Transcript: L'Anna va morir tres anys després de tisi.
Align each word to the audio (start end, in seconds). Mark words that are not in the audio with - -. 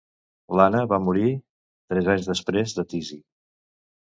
L'Anna 0.59 0.79
va 0.93 0.97
morir 1.07 1.27
tres 1.93 2.09
anys 2.15 2.27
després 2.31 2.75
de 2.81 2.87
tisi. 2.97 3.21